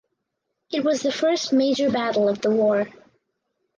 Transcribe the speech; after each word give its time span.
It 0.71 0.83
was 0.83 1.03
the 1.03 1.11
first 1.11 1.53
major 1.53 1.91
battle 1.91 2.27
of 2.27 2.41
the 2.41 2.49
war. 2.49 2.87